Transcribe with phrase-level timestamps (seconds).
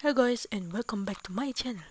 [0.00, 1.82] Hello guys and welcome back to my channel.